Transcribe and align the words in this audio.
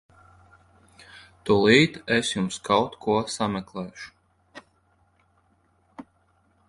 Tūlīt 1.49 1.99
es 2.15 2.31
jums 2.35 2.57
kaut 2.69 2.97
ko 3.05 3.19
sameklēšu. 3.35 5.43